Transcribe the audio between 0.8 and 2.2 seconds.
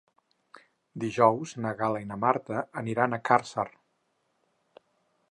Dijous na Gal·la i na